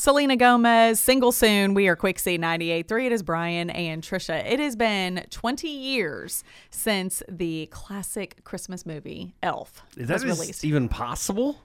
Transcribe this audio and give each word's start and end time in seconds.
Selena 0.00 0.34
Gomez, 0.34 0.98
single 0.98 1.30
soon. 1.30 1.74
We 1.74 1.86
are 1.86 1.94
Quick 1.94 2.18
C 2.18 2.38
98.3. 2.38 3.04
It 3.04 3.12
is 3.12 3.22
Brian 3.22 3.68
and 3.68 4.02
Trisha. 4.02 4.42
It 4.50 4.58
has 4.58 4.74
been 4.74 5.26
20 5.28 5.68
years 5.68 6.42
since 6.70 7.22
the 7.28 7.66
classic 7.66 8.42
Christmas 8.44 8.86
movie 8.86 9.34
Elf 9.42 9.82
Is 9.98 10.08
was 10.08 10.22
that 10.22 10.26
released. 10.26 10.64
even 10.64 10.88
possible? 10.88 11.58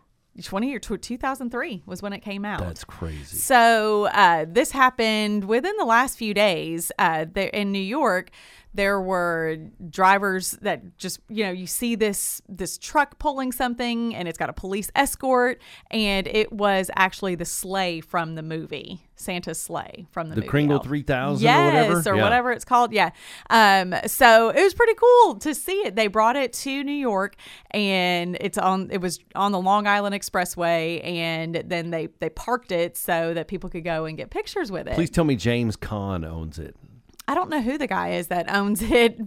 20 0.44 0.68
year 0.68 0.79
2003 0.79 1.84
was 1.86 2.02
when 2.02 2.12
it 2.12 2.20
came 2.20 2.44
out. 2.44 2.60
That's 2.60 2.84
crazy. 2.84 3.38
So 3.38 4.08
uh, 4.08 4.46
this 4.46 4.72
happened 4.72 5.46
within 5.46 5.74
the 5.78 5.86
last 5.86 6.17
few 6.17 6.33
days. 6.33 6.92
Uh, 6.99 7.26
there 7.31 7.47
in 7.47 7.72
New 7.72 7.79
York, 7.79 8.31
there 8.76 8.99
were 9.01 9.57
drivers 9.89 10.51
that 10.62 10.97
just 10.97 11.19
you 11.29 11.44
know 11.46 11.51
you 11.51 11.65
see 11.67 11.96
this 11.96 12.42
this 12.49 12.78
truck 12.78 13.17
pulling 13.19 13.51
something 13.51 14.13
and 14.13 14.28
it's 14.28 14.37
got 14.37 14.49
a 14.49 14.53
police 14.53 14.92
escort 14.96 15.62
and 15.92 16.27
it 16.27 16.52
was 16.52 16.91
actually 16.95 17.35
the 17.35 17.45
sleigh 17.45 18.02
from 18.02 18.35
the 18.35 18.43
movie 18.43 19.02
Santa's 19.17 19.61
sleigh 19.61 20.07
from 20.11 20.27
the, 20.27 20.35
The 20.35 20.41
movie 20.41 20.49
Kringle 20.49 20.75
Elf. 20.77 20.85
3000 20.85 21.41
or 21.47 21.49
yes, 21.49 21.73
whatever? 21.73 22.09
or 22.09 22.16
Yeah. 22.17 22.23
whatever 22.23 22.52
it's 22.52 22.66
called. 22.66 22.91
Yeah. 22.91 23.11
Um, 23.49 23.95
so 24.07 24.49
it 24.49 24.61
was 24.61 24.73
pretty 24.73 24.94
cool 24.95 25.35
to 25.35 25.55
see 25.55 25.77
it. 25.85 25.95
They 25.95 26.07
brought 26.07 26.35
it 26.35 26.52
to 26.53 26.83
New 26.83 26.91
York 26.91 27.38
and 27.71 28.35
it's 28.41 28.57
on 28.57 28.89
it 28.91 28.99
was 28.99 29.19
on 29.33 29.53
the 29.53 29.59
Long 29.61 29.88
Island 29.88 30.13
Expressway 30.16 31.02
and 31.05 31.63
then 31.66 31.91
they 31.91 32.09
they 32.19 32.30
parked 32.30 32.73
it 32.73 32.97
so 32.97 33.33
that 33.33 33.47
people 33.47 33.69
could 33.69 33.85
go 33.85 34.03
and 34.03 34.17
get 34.17 34.31
pictures 34.31 34.69
with 34.69 34.85
it. 34.88 34.95
Please 34.95 35.09
tell 35.09 35.23
me 35.23 35.38
James 35.38 35.77
Caan 35.77 36.27
owns 36.30 36.59
it. 36.59 36.75
I 37.27 37.34
don't 37.35 37.49
know 37.49 37.61
who 37.61 37.77
the 37.77 37.88
guy 37.88 38.11
is 38.13 38.27
that 38.27 38.53
owns 38.53 38.81
it. 38.91 39.20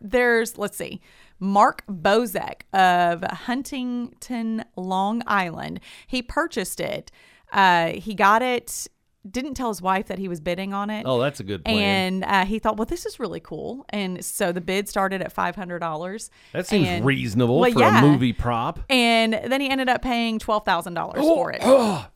There's 0.00 0.58
let's 0.58 0.76
see. 0.76 1.00
Mark 1.38 1.84
Bozek 1.88 2.62
of 2.72 3.22
Huntington, 3.22 4.64
Long 4.76 5.22
Island. 5.26 5.80
He 6.06 6.22
purchased 6.22 6.78
it. 6.80 7.10
Uh, 7.52 7.88
he 7.94 8.14
got 8.14 8.42
it. 8.42 8.86
Didn't 9.28 9.54
tell 9.54 9.68
his 9.68 9.80
wife 9.80 10.06
that 10.08 10.18
he 10.18 10.26
was 10.26 10.40
bidding 10.40 10.72
on 10.72 10.90
it. 10.90 11.04
Oh, 11.06 11.20
that's 11.20 11.38
a 11.38 11.44
good 11.44 11.64
plan. 11.64 12.22
And 12.22 12.24
uh, 12.24 12.44
he 12.44 12.58
thought, 12.58 12.76
well, 12.76 12.86
this 12.86 13.06
is 13.06 13.20
really 13.20 13.38
cool. 13.40 13.84
And 13.90 14.24
so 14.24 14.50
the 14.50 14.60
bid 14.60 14.88
started 14.88 15.22
at 15.22 15.32
five 15.32 15.54
hundred 15.54 15.78
dollars. 15.78 16.30
that 16.52 16.66
seems 16.66 17.02
reasonable 17.04 17.60
well, 17.60 17.70
for 17.70 17.78
yeah. 17.80 17.98
a 18.00 18.02
movie 18.02 18.32
prop. 18.32 18.80
And 18.90 19.32
then 19.32 19.60
he 19.60 19.68
ended 19.68 19.88
up 19.88 20.02
paying 20.02 20.38
twelve 20.40 20.64
thousand 20.64 20.94
dollars 20.94 21.20
Oh, 21.22 21.34
for 21.36 21.52
it. 21.52 21.62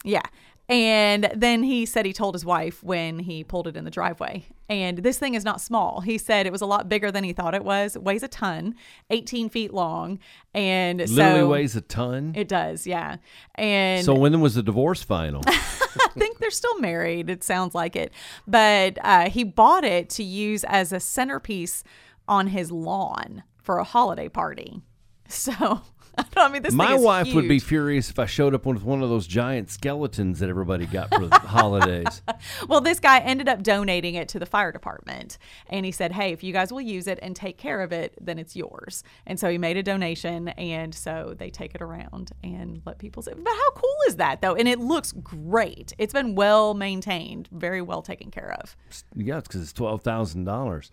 Yeah. 0.05 0.23
And 0.69 1.31
then 1.35 1.63
he 1.63 1.87
said 1.87 2.07
he 2.07 2.13
told 2.13 2.35
his 2.35 2.45
wife 2.45 2.83
when 2.83 3.21
he 3.21 3.45
pulled 3.45 3.69
it 3.69 3.77
in 3.77 3.85
the 3.85 3.91
driveway. 3.91 4.47
And 4.69 4.99
this 4.99 5.17
thing 5.17 5.35
is 5.35 5.45
not 5.45 5.61
small. 5.61 6.01
He 6.01 6.19
said 6.19 6.45
it 6.45 6.51
was 6.53 6.61
a 6.61 6.67
lot 6.67 6.89
bigger 6.89 7.13
than 7.13 7.23
he 7.23 7.33
thought 7.33 7.55
it 7.55 7.65
was. 7.65 7.95
It 7.95 8.03
weighs 8.03 8.25
a 8.25 8.29
ton, 8.29 8.75
18 9.11 9.49
feet 9.49 9.73
long. 9.73 10.19
And 10.55 10.99
Literally 10.99 11.41
so 11.41 11.49
weighs 11.49 11.77
a 11.77 11.83
ton. 11.83 12.33
it 12.35 12.49
does, 12.49 12.85
yeah. 12.85 13.17
And 13.55 14.05
so 14.05 14.15
when 14.15 14.41
was 14.41 14.57
the 14.57 14.63
divorce 14.63 15.05
final? 15.05 15.43
I 15.47 16.09
think 16.19 16.39
they're 16.39 16.51
still 16.51 16.79
married. 16.81 17.31
It 17.31 17.45
sounds 17.45 17.75
like 17.75 17.95
it. 17.95 18.13
But 18.49 18.99
uh, 19.03 19.31
he 19.31 19.45
bought 19.45 19.85
it 19.85 20.11
to 20.11 20.25
use 20.25 20.65
as 20.65 20.93
a 20.93 20.99
centerpiece 20.99 21.85
on 22.27 22.49
his 22.49 22.73
lawn 22.73 23.45
for 23.63 23.79
a 23.79 23.85
holiday 23.85 24.29
party. 24.29 24.83
So, 25.29 25.81
I 26.37 26.49
mean, 26.49 26.63
this 26.63 26.73
My 26.73 26.95
wife 26.95 27.33
would 27.35 27.49
be 27.49 27.59
furious 27.59 28.11
if 28.11 28.19
I 28.19 28.27
showed 28.27 28.55
up 28.55 28.67
with 28.67 28.83
one 28.83 29.03
of 29.03 29.09
those 29.09 29.27
giant 29.27 29.71
skeletons 29.71 30.39
that 30.39 30.49
everybody 30.49 30.87
got 30.87 31.13
for 31.13 31.27
the 31.27 31.39
holidays. 31.39 32.23
Well, 32.69 32.81
this 32.81 33.01
guy 33.01 33.21
ended 33.21 33.49
up 33.49 33.63
donating 33.63 34.15
it 34.15 34.29
to 34.29 34.39
the 34.39 34.47
fire 34.47 34.73
department. 34.73 35.39
And 35.69 35.85
he 35.85 35.93
said, 35.93 36.13
hey, 36.13 36.33
if 36.33 36.43
you 36.43 36.53
guys 36.53 36.73
will 36.73 36.81
use 36.81 37.07
it 37.07 37.19
and 37.23 37.35
take 37.35 37.59
care 37.59 37.83
of 37.83 37.93
it, 37.93 38.15
then 38.21 38.39
it's 38.39 38.57
yours. 38.57 39.03
And 39.27 39.39
so 39.39 39.51
he 39.51 39.59
made 39.59 39.77
a 39.77 39.83
donation. 39.83 40.49
And 40.49 40.95
so 40.95 41.35
they 41.37 41.51
take 41.51 41.75
it 41.75 41.83
around 41.83 42.33
and 42.43 42.83
let 42.87 42.99
people 42.99 43.23
see. 43.23 43.33
But 43.33 43.47
how 43.47 43.71
cool 43.73 43.97
is 44.09 44.17
that, 44.17 44.41
though? 44.41 44.55
And 44.55 44.69
it 44.69 44.79
looks 44.79 45.13
great. 45.13 45.93
It's 45.99 46.13
been 46.13 46.35
well 46.35 46.75
maintained, 46.75 47.49
very 47.53 47.83
well 47.83 48.03
taken 48.03 48.31
care 48.31 48.57
of. 48.61 48.77
Yeah, 49.15 49.39
it's 49.39 49.49
because 49.49 49.63
it's 49.63 49.73
twelve 49.73 50.03
thousand 50.03 50.45
dollars. 50.45 50.91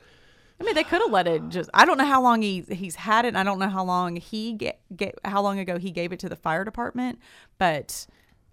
I 0.59 0.63
mean, 0.63 0.75
they 0.75 0.83
could 0.83 1.01
have 1.01 1.11
let 1.11 1.27
it 1.27 1.49
just. 1.49 1.69
I 1.73 1.85
don't 1.85 1.97
know 1.97 2.05
how 2.05 2.21
long 2.21 2.41
he 2.41 2.61
he's 2.69 2.95
had 2.95 3.25
it. 3.25 3.35
I 3.35 3.43
don't 3.43 3.59
know 3.59 3.69
how 3.69 3.83
long 3.83 4.15
he 4.15 4.53
get, 4.53 4.79
get 4.95 5.17
how 5.25 5.41
long 5.41 5.59
ago 5.59 5.77
he 5.77 5.91
gave 5.91 6.11
it 6.11 6.19
to 6.19 6.29
the 6.29 6.35
fire 6.35 6.63
department. 6.63 7.19
But 7.57 8.05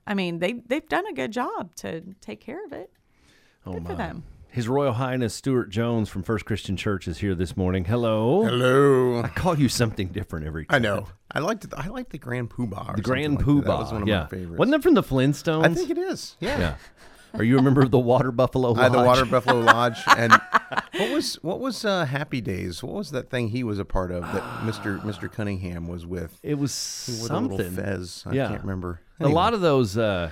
I 0.06 0.14
mean, 0.14 0.38
they 0.38 0.54
they've 0.54 0.88
done 0.88 1.06
a 1.06 1.12
good 1.12 1.32
job 1.32 1.74
to 1.76 2.02
take 2.20 2.41
care 2.41 2.64
of 2.64 2.72
it. 2.72 2.91
Oh 3.66 3.74
Good 3.74 3.86
for 3.86 3.94
them. 3.94 4.24
His 4.52 4.66
Royal 4.66 4.94
Highness 4.94 5.32
Stuart 5.32 5.70
Jones 5.70 6.08
from 6.08 6.24
First 6.24 6.44
Christian 6.44 6.76
Church 6.76 7.06
is 7.06 7.19
here 7.19 7.36
this 7.36 7.56
morning. 7.56 7.84
Hello. 7.84 8.42
Hello. 8.42 9.22
I 9.22 9.28
call 9.28 9.56
you 9.56 9.69
something 9.69 10.08
different 10.08 10.44
every 10.44 10.66
time. 10.66 10.74
I 10.74 10.78
know. 10.80 11.06
I 11.30 11.38
liked 11.38 11.64
it. 11.64 11.72
I 11.76 11.86
liked 11.86 12.10
the 12.10 12.19
Grand 12.19 12.50
Poobah. 12.50 12.88
Or 12.88 12.97
The 12.97 13.03
Grand 13.03 13.34
something 13.34 13.56
like 13.58 13.64
Poobah. 13.64 13.66
that. 13.66 13.69
That 13.69 13.78
was 13.78 13.92
one 13.92 14.03
of 14.03 14.08
yeah. 14.08 14.22
my 14.22 14.28
favorites. 14.28 14.58
Wasn't 14.58 14.72
that 14.72 14.82
from 14.82 14.94
the 14.94 15.04
Flintstones? 15.04 15.64
I 15.66 15.74
think 15.74 15.91
it 15.91 15.98
is. 15.98 16.36
Yeah. 16.41 16.58
Yeah. 16.58 16.74
Are 17.34 17.44
you 17.44 17.58
a 17.58 17.62
member 17.62 17.80
of 17.82 17.91
the 17.91 17.98
Water 17.98 18.32
Buffalo 18.32 18.70
Lodge? 18.72 18.78
I 18.78 18.82
had 18.84 18.92
the 18.92 19.02
Water 19.02 19.24
Buffalo 19.24 19.60
Lodge, 19.60 19.98
and 20.16 20.32
what 20.96 21.10
was 21.12 21.34
what 21.42 21.60
was 21.60 21.84
uh, 21.84 22.04
Happy 22.04 22.41
Days? 22.41 22.82
What 22.82 22.94
was 22.94 23.10
that 23.12 23.30
thing 23.30 23.48
he 23.48 23.62
was 23.64 23.78
a 23.78 23.84
part 23.84 24.10
of 24.10 24.22
that 24.32 24.64
Mister 24.64 24.98
Mister 25.04 25.28
Cunningham 25.28 25.86
was 25.88 26.06
with? 26.06 26.38
It 26.42 26.54
was 26.58 27.04
With 27.22 27.30
a 27.30 27.34
little 27.41 27.58
something. 27.58 27.72
fez. 27.76 28.24
I 28.26 28.32
Yeah. 28.34 28.48
can't 28.48 28.62
remember. 28.62 29.00
A 29.20 29.28
lot 29.28 29.52
of 29.54 29.60
those, 29.60 29.96
uh, 29.98 30.30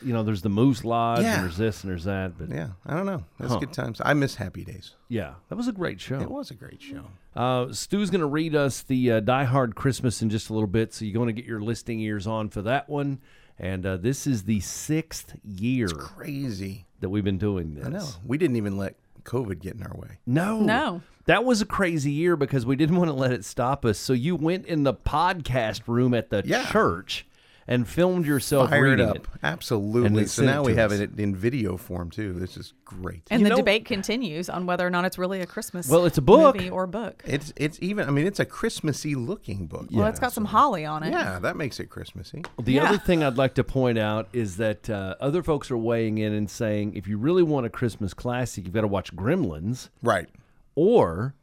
you 0.00 0.12
know, 0.12 0.22
there's 0.22 0.42
the 0.42 0.48
Moose 0.48 0.84
Lodge 0.84 1.22
Yeah. 1.22 1.34
and 1.34 1.42
there's 1.44 1.56
this 1.56 1.82
and 1.82 1.90
there's 1.90 2.04
that. 2.04 2.38
But 2.38 2.48
yeah. 2.50 2.56
Yeah, 2.56 2.68
I 2.86 2.94
don't 2.94 3.06
know. 3.06 3.24
That's 3.40 3.56
good 3.56 3.72
times. 3.72 4.00
I 4.04 4.14
miss 4.14 4.36
Happy 4.36 4.64
Days. 4.64 4.92
Yeah, 5.08 5.34
that 5.48 5.56
was 5.56 5.68
a 5.68 5.72
great 5.72 6.00
show. 6.00 6.20
It 6.20 6.30
was 6.30 6.50
a 6.50 6.54
great 6.54 6.80
show. 6.80 7.04
Uh, 7.36 7.72
Stu's 7.72 8.10
going 8.10 8.20
to 8.20 8.26
read 8.26 8.54
us 8.56 8.82
the 8.82 9.12
uh, 9.12 9.20
Die 9.20 9.44
Hard 9.44 9.74
Christmas 9.74 10.22
in 10.22 10.30
just 10.30 10.50
a 10.50 10.52
little 10.54 10.66
bit, 10.68 10.92
so 10.94 11.04
you're 11.04 11.14
going 11.14 11.28
to 11.28 11.32
get 11.32 11.44
your 11.44 11.60
listing 11.60 12.00
ears 12.00 12.26
on 12.26 12.48
for 12.48 12.62
that 12.62 12.88
one. 12.88 13.20
And 13.58 13.84
uh, 13.84 13.96
this 13.96 14.26
is 14.26 14.44
the 14.44 14.60
sixth 14.60 15.34
year 15.44 15.88
Crazy. 15.88 16.86
that 17.00 17.08
we've 17.08 17.24
been 17.24 17.38
doing 17.38 17.74
this. 17.74 17.86
I 17.86 17.88
know. 17.90 18.06
We 18.24 18.38
didn't 18.38 18.56
even 18.56 18.76
let 18.76 18.94
COVID 19.24 19.60
get 19.60 19.74
in 19.74 19.82
our 19.82 19.96
way. 19.96 20.18
No. 20.26 20.60
No. 20.60 21.02
That 21.26 21.44
was 21.44 21.60
a 21.60 21.66
crazy 21.66 22.12
year 22.12 22.36
because 22.36 22.64
we 22.64 22.76
didn't 22.76 22.96
want 22.98 23.08
to 23.08 23.14
let 23.14 23.32
it 23.32 23.44
stop 23.44 23.84
us. 23.84 23.98
So 23.98 24.12
you 24.12 24.36
went 24.36 24.66
in 24.66 24.84
the 24.84 24.94
podcast 24.94 25.82
room 25.86 26.14
at 26.14 26.30
the 26.30 26.42
Yeah. 26.44 26.64
church 26.70 27.26
and 27.70 27.86
filmed 27.86 28.24
yourself 28.26 28.70
Fired 28.70 28.82
reading 28.82 29.08
up. 29.08 29.16
it. 29.16 29.26
Absolutely. 29.42 30.20
And 30.22 30.30
So 30.30 30.42
now 30.42 30.62
we 30.62 30.72
to 30.72 30.78
have 30.80 30.90
us. 30.90 31.00
it 31.00 31.20
in 31.20 31.36
video 31.36 31.76
form 31.76 32.10
too. 32.10 32.32
This 32.32 32.56
is 32.56 32.72
great. 32.84 33.22
And 33.30 33.40
You 33.40 33.44
the 33.44 33.50
know- 33.50 33.56
debate 33.56 33.84
continues 33.84 34.48
on 34.48 34.64
whether 34.64 34.86
or 34.86 34.90
not 34.90 35.04
it's 35.04 35.18
really 35.18 35.42
a 35.42 35.46
Christmas 35.46 35.86
Well, 35.88 36.06
it's 36.06 36.16
a 36.16 36.22
book. 36.22 36.56
movie 36.56 36.70
or 36.70 36.86
book. 36.86 37.22
It's 37.26 37.52
it's 37.56 37.78
even. 37.82 38.08
I 38.08 38.10
mean, 38.10 38.26
it's 38.26 38.40
a 38.40 38.46
Christmassy 38.46 39.14
looking 39.14 39.66
book. 39.66 39.88
well, 39.92 40.06
it's 40.06 40.18
got 40.18 40.32
some 40.32 40.46
holly 40.46 40.86
on 40.86 41.02
it. 41.02 41.10
Yeah, 41.10 41.38
that 41.40 41.56
makes 41.56 41.78
it 41.78 41.90
Christmassy. 41.90 42.42
The 42.62 42.72
Yeah. 42.72 42.84
other 42.88 42.96
thing 42.98 43.22
I'd 43.22 43.36
like 43.36 43.54
to 43.56 43.64
point 43.64 43.98
out 43.98 44.28
is 44.32 44.56
that 44.56 44.88
uh, 44.88 45.16
other 45.20 45.42
folks 45.42 45.70
are 45.70 45.76
weighing 45.78 46.16
in 46.18 46.32
and 46.32 46.48
saying 46.48 46.94
if 46.94 47.06
you 47.06 47.18
really 47.18 47.42
want 47.42 47.66
a 47.66 47.70
Christmas 47.70 48.14
classic, 48.14 48.64
you've 48.64 48.72
got 48.74 48.80
to 48.80 48.88
watch 48.88 49.14
Gremlins, 49.14 49.90
Right. 50.02 50.28
or 50.74 51.34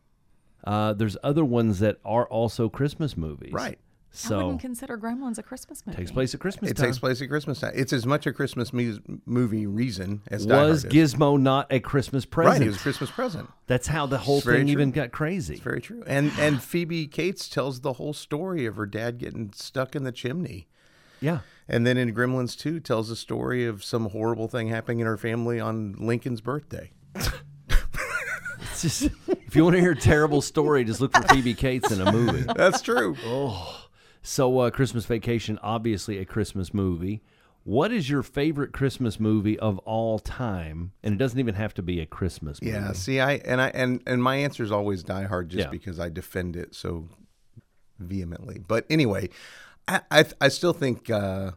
uh, 0.63 0.93
there's 0.93 1.15
other 1.23 1.45
ones 1.45 1.77
that 1.79 1.99
are 2.03 2.25
also 2.27 2.67
Christmas 2.69 3.15
movies. 3.15 3.53
Right. 3.53 3.77
I 4.31 4.37
wouldn't 4.37 4.61
consider 4.61 4.97
Gremlins 4.97 5.37
a 5.37 5.43
Christmas 5.43 5.85
movie. 5.85 5.95
It 5.95 5.99
takes 5.99 6.11
place 6.11 6.33
at 6.33 6.39
Christmas 6.39 6.71
It 6.71 6.77
time. 6.77 6.85
takes 6.87 6.99
place 6.99 7.21
at 7.21 7.29
Christmas 7.29 7.59
time. 7.59 7.73
It's 7.75 7.91
as 7.93 8.05
much 8.05 8.25
a 8.25 8.33
Christmas 8.33 8.71
mu- 8.73 8.99
movie 9.25 9.65
reason 9.67 10.21
as 10.31 10.45
Die 10.45 10.65
was 10.67 10.83
Hard 10.83 10.95
is. 10.95 11.13
Gizmo 11.13 11.39
not 11.39 11.67
a 11.71 11.79
Christmas 11.79 12.25
present? 12.25 12.53
right? 12.53 12.61
It 12.61 12.67
was 12.67 12.75
a 12.77 12.79
Christmas 12.79 13.11
present. 13.11 13.49
That's 13.67 13.87
how 13.87 14.05
the 14.05 14.17
whole 14.19 14.41
thing 14.41 14.61
true. 14.63 14.71
even 14.71 14.91
got 14.91 15.11
crazy. 15.11 15.55
It's 15.55 15.63
very 15.63 15.81
true. 15.81 16.03
And 16.07 16.31
and 16.39 16.61
Phoebe 16.61 17.07
Cates 17.07 17.49
tells 17.49 17.81
the 17.81 17.93
whole 17.93 18.13
story 18.13 18.65
of 18.65 18.75
her 18.77 18.85
dad 18.85 19.17
getting 19.17 19.51
stuck 19.53 19.95
in 19.95 20.03
the 20.03 20.11
chimney. 20.11 20.67
Yeah. 21.21 21.39
And 21.67 21.85
then 21.87 21.97
in 21.97 22.13
Gremlins 22.13 22.57
2 22.57 22.79
tells 22.79 23.09
the 23.09 23.15
story 23.15 23.65
of 23.65 23.83
some 23.83 24.09
horrible 24.09 24.47
thing 24.47 24.67
happening 24.67 24.99
in 24.99 25.07
her 25.07 25.17
family 25.17 25.59
on 25.59 25.95
Lincoln's 25.97 26.41
birthday. 26.41 26.91
It's 28.61 28.81
just 28.81 29.03
if 29.47 29.55
you 29.55 29.63
want 29.63 29.75
to 29.75 29.79
hear 29.81 29.91
a 29.91 29.95
terrible 29.95 30.41
story, 30.41 30.83
just 30.83 30.99
look 31.01 31.15
for 31.15 31.23
Phoebe 31.33 31.53
Cates 31.53 31.91
in 31.91 32.01
a 32.01 32.11
movie. 32.11 32.45
That's 32.55 32.81
true. 32.81 33.15
Oh. 33.23 33.84
So, 34.27 34.57
uh, 34.59 34.69
Christmas 34.71 35.05
Vacation, 35.05 35.59
obviously 35.61 36.17
a 36.17 36.25
Christmas 36.25 36.73
movie. 36.73 37.21
What 37.63 37.91
is 37.91 38.09
your 38.09 38.23
favorite 38.23 38.73
Christmas 38.73 39.19
movie 39.19 39.57
of 39.59 39.77
all 39.79 40.17
time? 40.19 40.91
And 41.03 41.13
it 41.13 41.17
doesn't 41.17 41.39
even 41.39 41.55
have 41.55 41.73
to 41.75 41.81
be 41.83 41.99
a 41.99 42.05
Christmas 42.05 42.61
movie. 42.61 42.73
Yeah, 42.73 42.91
see 42.93 43.19
I 43.19 43.33
and 43.45 43.59
I 43.61 43.67
and 43.69 44.01
and 44.05 44.21
my 44.21 44.35
answer 44.37 44.63
is 44.63 44.71
always 44.71 45.03
Die 45.03 45.23
Hard 45.23 45.49
just 45.49 45.65
Yeah. 45.65 45.71
because 45.71 45.99
I 45.99 46.09
defend 46.09 46.55
it 46.55 46.75
so 46.75 47.07
vehemently. 47.99 48.59
But 48.67 48.85
anyway, 48.89 49.29
I 49.87 50.01
I, 50.11 50.25
I 50.41 50.47
still 50.49 50.73
think 50.73 51.09
uh 51.09 51.51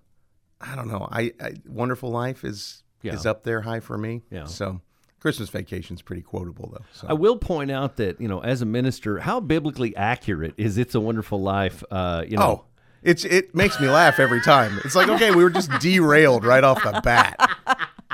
I 0.61 0.75
don't 0.77 0.89
know. 0.89 1.09
I, 1.11 1.33
I 1.41 1.53
Wonderful 1.67 2.11
Life 2.11 2.43
is 2.45 2.83
Yeah. 3.03 3.15
is 3.15 3.27
up 3.27 3.45
there 3.45 3.61
high 3.63 3.81
for 3.81 3.97
me. 3.99 4.23
Yeah. 4.31 4.45
So 4.45 4.81
Christmas 5.21 5.49
Vacation's 5.49 6.01
pretty 6.03 6.23
quotable 6.23 6.71
though. 6.73 6.85
So 6.93 7.07
I 7.09 7.13
will 7.13 7.37
point 7.37 7.71
out 7.71 7.97
that 7.97 8.21
you 8.21 8.29
know, 8.29 8.41
as 8.41 8.63
a 8.63 8.67
minister, 8.67 9.19
how 9.19 9.41
biblically 9.41 9.97
accurate 9.97 10.55
is 10.57 10.79
"It's 10.79 10.95
a 10.95 11.01
Wonderful 11.01 11.41
Life"? 11.43 11.83
Uh, 11.91 12.25
you 12.29 12.37
know, 12.37 12.43
Oh, 12.43 12.65
it's 13.03 13.25
it 13.25 13.55
makes 13.55 13.81
me 13.81 13.89
laugh 13.89 14.19
every 14.21 14.41
time. 14.41 14.79
It's 14.85 14.95
like 14.95 15.09
okay, 15.09 15.31
we 15.31 15.43
were 15.43 15.51
just 15.51 15.71
derailed 15.81 16.45
right 16.45 16.63
off 16.65 16.83
the 16.83 17.01
bat. 17.03 17.37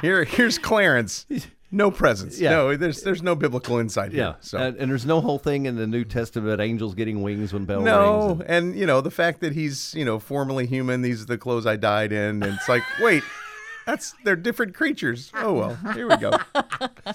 Here, 0.01 0.25
here's 0.25 0.59
Clarence. 0.59 1.27
No 1.71 1.91
presents. 1.91 2.39
Yeah. 2.41 2.51
No, 2.51 2.77
there's 2.77 3.03
there's 3.03 3.23
no 3.23 3.35
biblical 3.35 3.79
insight 3.79 4.13
yeah. 4.13 4.35
So 4.41 4.59
And, 4.59 4.77
and 4.77 4.91
there's 4.91 5.05
no 5.07 5.21
whole 5.21 5.39
thing 5.41 5.67
in 5.67 5.75
the 5.77 5.87
New 5.89 6.05
Testament 6.05 6.61
angels 6.61 6.95
getting 6.95 7.21
wings 7.23 7.53
when 7.53 7.65
bell 7.65 7.79
rings. 7.79 7.87
no, 7.87 8.31
and- 8.31 8.43
and 8.43 8.77
you 8.79 8.87
know 8.87 9.01
the 9.01 9.11
fact 9.11 9.41
that 9.41 9.53
he's 9.55 9.93
you 9.95 10.05
know 10.05 10.19
formerly 10.21 10.67
human. 10.67 11.03
These 11.03 11.23
are 11.23 11.27
the 11.27 11.39
clothes 11.39 11.67
I 11.67 11.77
died 11.77 12.13
in, 12.13 12.43
and 12.43 12.55
it's 12.55 12.69
like 12.69 12.83
wait. 13.01 13.23
That's 13.87 14.15
they're 14.25 14.37
different 14.37 14.75
creatures. 14.75 15.31
Oh 15.37 15.53
well, 15.55 15.75
here 15.95 16.09
we 16.09 16.17
go. 16.17 16.33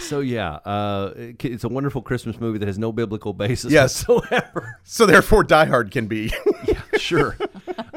So 0.00 0.20
yeah, 0.20 0.54
uh, 0.64 1.12
it- 1.16 1.44
it's 1.44 1.64
a 1.64 1.68
wonderful 1.68 2.02
Christmas 2.02 2.38
movie 2.40 2.58
that 2.58 2.66
has 2.66 2.78
no 2.78 2.92
biblical 2.92 3.32
basis 3.32 3.72
Yes. 3.72 4.06
whatsoever. 4.06 4.78
So 4.84 5.06
therefore, 5.06 5.42
Die 5.44 5.64
Hard 5.64 5.90
can 5.90 6.06
be. 6.06 6.32
yeah, 6.66 6.80
sure. 6.98 7.36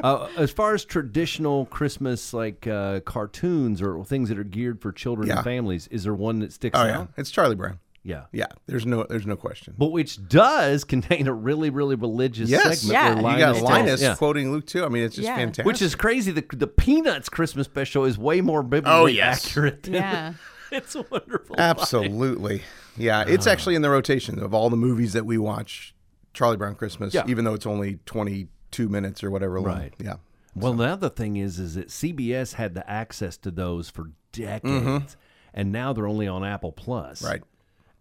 Uh, 0.02 0.28
as 0.36 0.50
far 0.50 0.72
as 0.74 0.84
traditional 0.84 1.66
Christmas 1.66 2.32
like 2.32 2.66
uh, 2.66 3.00
cartoons 3.00 3.82
or 3.82 4.04
things 4.04 4.28
that 4.28 4.38
are 4.38 4.44
geared 4.44 4.80
for 4.80 4.92
children 4.92 5.28
Yeah. 5.28 5.36
and 5.36 5.44
families, 5.44 5.88
is 5.88 6.04
there 6.04 6.14
one 6.14 6.38
that 6.40 6.52
sticks 6.52 6.78
oh 6.78 6.82
out? 6.82 6.86
yeah, 6.88 7.06
it's 7.16 7.30
Charlie 7.30 7.54
Brown. 7.56 7.78
Yeah. 8.06 8.24
Yeah, 8.32 8.46
there's 8.66 8.86
no 8.86 9.04
there's 9.08 9.26
no 9.26 9.36
question. 9.36 9.74
But 9.76 9.88
which 9.92 10.26
does 10.28 10.84
contain 10.84 11.26
a 11.26 11.32
really, 11.32 11.70
really 11.70 11.96
religious 11.96 12.48
Yes, 12.48 12.80
segment. 12.82 12.92
Yeah. 12.92 13.22
where 13.22 13.32
You 13.32 13.38
you 13.38 13.44
got 13.44 13.56
it 13.56 13.62
Linus 13.62 14.00
yeah. 14.02 14.14
quoting 14.14 14.52
Luke 14.52 14.66
too. 14.66 14.84
I 14.84 14.88
mean, 14.88 15.02
it's 15.02 15.16
just 15.16 15.26
Yeah. 15.26 15.36
fantastic. 15.36 15.66
Which 15.66 15.82
is 15.82 15.94
crazy. 15.94 16.30
The, 16.32 16.44
the 16.54 16.66
Peanuts 16.68 17.28
Christmas 17.28 17.64
special 17.66 18.04
is 18.04 18.16
way 18.16 18.40
more 18.40 18.62
biblically 18.62 18.92
Oh, 19.00 19.06
yes. 19.06 19.46
accurate. 19.48 19.82
Than 19.82 19.94
Yeah. 19.94 20.32
it's 20.70 20.94
a 20.94 21.02
wonderful. 21.10 21.56
absolutely. 21.58 22.62
Yeah, 22.96 23.24
it's 23.26 23.46
actually 23.46 23.74
in 23.74 23.82
the 23.82 23.90
rotation 23.90 24.38
of 24.38 24.54
all 24.54 24.70
the 24.70 24.76
movies 24.76 25.12
that 25.12 25.26
we 25.26 25.36
watch. 25.38 25.94
Charlie 26.32 26.56
Brown 26.56 26.74
Christmas, 26.74 27.12
Yeah. 27.14 27.24
even 27.26 27.44
though 27.44 27.54
it's 27.54 27.66
only 27.66 27.98
22 28.06 28.88
minutes 28.88 29.24
or 29.24 29.30
whatever 29.30 29.60
long. 29.60 29.78
Right. 29.78 29.94
Yeah. 29.98 30.14
Well, 30.54 30.72
the 30.74 30.84
other 30.84 31.08
thing 31.10 31.36
is, 31.36 31.58
is 31.58 31.74
that 31.74 31.88
CBS 31.88 32.54
had 32.54 32.74
the 32.74 32.88
access 32.88 33.36
to 33.38 33.50
those 33.50 33.90
for 33.90 34.10
decades, 34.32 35.16
and 35.52 35.72
now 35.72 35.92
they're 35.92 36.06
only 36.06 36.28
on 36.28 36.44
Apple 36.44 36.72
Plus. 36.72 37.20
Mm-hmm. 37.20 37.30
Right. 37.32 37.42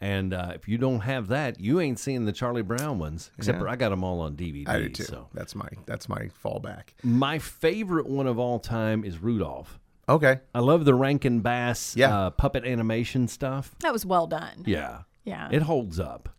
And 0.02 0.34
uh, 0.34 0.52
if 0.54 0.68
you 0.68 0.78
don't 0.78 1.00
have 1.02 1.28
that, 1.30 1.60
you 1.60 1.80
ain't 1.80 2.00
seeing 2.00 2.26
the 2.26 2.34
Charlie 2.34 2.62
Brown 2.62 3.00
ones. 3.00 3.32
Except 3.38 3.58
for 3.60 3.68
I 3.70 3.76
got 3.76 3.90
them 3.90 4.04
all 4.04 4.20
on 4.22 4.36
DVD. 4.36 4.68
I 4.68 4.80
do 4.80 4.90
too. 4.90 5.04
So 5.04 5.28
That's 5.34 5.56
my 5.56 5.70
that's 5.86 6.10
my 6.10 6.30
fallback. 6.44 6.90
my 7.04 7.40
favorite 7.40 8.08
one 8.08 8.28
of 8.28 8.38
all 8.38 8.60
time 8.60 9.04
is 9.06 9.20
Rudolph. 9.22 9.80
Okay. 10.08 10.40
I 10.54 10.60
love 10.60 10.86
the 10.86 10.94
Rankin 10.94 11.40
Bass 11.40 11.96
Yeah. 11.96 12.16
uh, 12.16 12.30
puppet 12.30 12.66
animation 12.66 13.28
stuff. 13.28 13.74
That 13.80 13.94
was 13.94 14.06
well 14.06 14.28
done. 14.28 14.64
Yeah. 14.66 15.00
Yeah. 15.24 15.50
It 15.52 15.64
holds 15.64 16.00
up. 16.00 16.30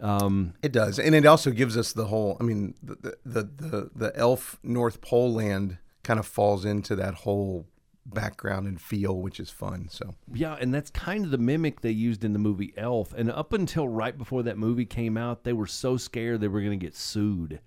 Um, 0.00 0.54
It 0.62 0.72
does, 0.72 0.98
and 0.98 1.14
it 1.14 1.26
also 1.26 1.50
gives 1.50 1.76
us 1.76 1.92
the 1.92 2.04
whole. 2.06 2.36
I 2.40 2.44
mean, 2.44 2.74
the 2.82 3.16
the 3.24 3.42
the, 3.42 3.90
the 3.96 4.12
elf 4.16 4.58
North 4.62 5.00
Pole 5.00 5.32
land 5.32 5.78
kind 6.04 6.20
of 6.20 6.26
falls 6.26 6.64
into 6.64 6.94
that 6.96 7.14
whole 7.14 7.66
background 8.12 8.66
and 8.66 8.80
feel, 8.80 9.16
which 9.20 9.38
is 9.40 9.50
fun. 9.50 9.88
So 9.90 10.14
Yeah, 10.32 10.56
and 10.60 10.72
that's 10.74 10.90
kind 10.90 11.24
of 11.24 11.30
the 11.30 11.38
mimic 11.38 11.80
they 11.82 11.90
used 11.90 12.24
in 12.24 12.32
the 12.32 12.38
movie 12.38 12.72
Elf. 12.76 13.12
And 13.14 13.30
up 13.30 13.52
until 13.52 13.88
right 13.88 14.16
before 14.16 14.42
that 14.44 14.58
movie 14.58 14.86
came 14.86 15.16
out, 15.16 15.44
they 15.44 15.52
were 15.52 15.66
so 15.66 15.96
scared 15.96 16.40
they 16.40 16.48
were 16.48 16.60
going 16.60 16.78
to 16.78 16.84
get 16.86 16.94
sued 16.96 17.60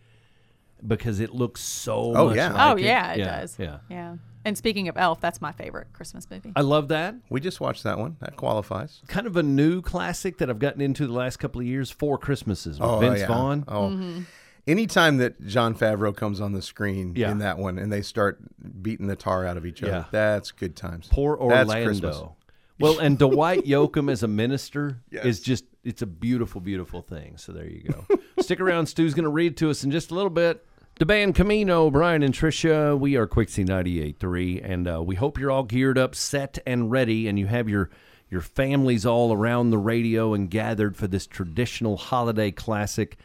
because 0.86 1.20
it 1.20 1.32
looks 1.34 1.62
so 1.62 2.14
Oh, 2.16 2.28
much 2.28 2.36
yeah. 2.38 2.52
like 2.54 2.74
oh 2.74 2.78
yeah, 2.78 3.14
it 3.14 3.20
yeah, 3.20 3.40
does. 3.42 3.56
Yeah. 3.60 3.78
Yeah. 3.90 4.16
And 4.44 4.58
speaking 4.58 4.88
of 4.88 4.98
Elf, 4.98 5.22
that's 5.22 5.40
my 5.40 5.52
favorite 5.52 5.94
Christmas 5.94 6.28
movie. 6.32 6.52
I 6.56 6.62
love 6.62 6.88
that. 6.88 7.14
we 7.30 7.40
just 7.40 7.62
watched 7.62 7.84
that 7.84 8.00
one. 8.00 8.18
That 8.22 8.36
qualifies. 8.38 9.04
Kind 9.08 9.28
of 9.28 9.38
a 9.38 9.44
new 9.44 9.84
classic 9.84 10.40
that 10.40 10.50
I've 10.50 10.58
gotten 10.58 10.82
into 10.82 11.06
the 11.06 11.14
last 11.14 11.38
couple 11.38 11.62
of 11.62 11.68
years, 11.68 11.92
Four 11.92 12.18
Christmases 12.18 12.80
with 12.80 12.90
Oh 12.90 13.00
Vince 13.00 13.20
yeah. 13.20 13.28
Vaughn. 13.28 13.64
Oh. 13.68 13.90
Mm-hmm. 13.90 14.22
Anytime 14.68 15.18
that 15.18 15.46
Jon 15.48 15.74
Favreau 15.76 16.16
comes 16.16 16.40
on 16.40 16.54
the 16.54 16.62
screen 16.62 17.14
Yeah. 17.16 17.32
in 17.32 17.40
that 17.40 17.58
one 17.58 17.78
and 17.80 17.92
they 17.92 18.02
start 18.02 18.40
beating 18.82 19.08
the 19.08 19.16
tar 19.16 19.46
out 19.46 19.58
of 19.58 19.66
each 19.66 19.82
other, 19.84 19.92
Yeah. 19.92 20.04
that's 20.12 20.52
good 20.52 20.76
times. 20.76 21.08
Poor. 21.12 21.36
Orlando. 21.36 22.36
Well, 22.80 23.00
and 23.00 23.18
Dwight 23.18 23.66
Yoakam 23.66 24.12
as 24.12 24.24
a 24.24 24.28
minister 24.28 24.98
Yes. 25.12 25.26
is 25.26 25.40
just, 25.42 25.66
it's 25.84 26.02
a 26.02 26.08
beautiful, 26.08 26.62
beautiful 26.62 27.02
thing. 27.02 27.38
So 27.38 27.52
there 27.52 27.68
you 27.68 27.82
go. 27.84 28.06
Stick 28.40 28.60
around. 28.60 28.86
Stu's 28.88 29.14
going 29.14 29.24
to 29.24 29.30
read 29.32 29.58
to 29.58 29.70
us 29.70 29.84
in 29.84 29.92
just 29.92 30.12
a 30.12 30.16
little 30.16 30.30
bit. 30.30 30.66
The 31.00 31.06
band 31.06 31.34
Camino, 31.36 31.90
Brian 31.90 32.22
and 32.22 32.34
Tricia, 32.34 33.00
we 33.00 33.16
are 33.16 33.26
Quixie 33.26 33.66
98.3, 33.66 34.62
and 34.64 34.88
uh, 34.88 35.02
we 35.04 35.16
hope 35.16 35.40
you're 35.40 35.50
all 35.50 35.64
geared 35.64 35.98
up, 35.98 36.14
set, 36.14 36.60
and 36.68 36.92
ready, 36.92 37.28
and 37.28 37.40
you 37.40 37.48
have 37.48 37.68
your 37.68 37.90
your 38.30 38.42
families 38.42 39.06
all 39.06 39.34
around 39.34 39.72
the 39.72 39.78
radio 39.78 40.34
and 40.34 40.50
gathered 40.50 40.96
for 40.96 41.06
this 41.08 41.28
traditional 41.28 41.98
holiday 41.98 42.50
classic. 42.52 43.18